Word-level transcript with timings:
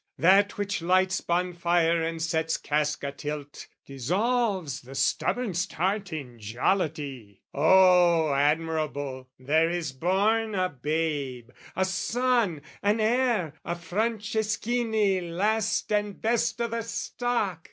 That 0.17 0.57
which 0.57 0.81
lights 0.81 1.21
bonfire 1.21 2.01
and 2.01 2.19
sets 2.19 2.57
cask 2.57 3.03
a 3.03 3.11
tilt, 3.11 3.67
Dissolves 3.85 4.81
the 4.81 4.93
stubborn'st 4.95 5.73
heart 5.73 6.11
in 6.11 6.39
jollity. 6.39 7.43
O 7.53 8.33
admirable, 8.33 9.29
there 9.37 9.69
is 9.69 9.91
born 9.91 10.55
a 10.55 10.69
babe, 10.69 11.51
A 11.75 11.85
son, 11.85 12.63
an 12.81 12.99
heir, 12.99 13.53
a 13.63 13.75
Franceschini 13.75 15.21
last 15.21 15.91
And 15.91 16.19
best 16.19 16.59
o' 16.61 16.67
the 16.67 16.81
stock! 16.81 17.59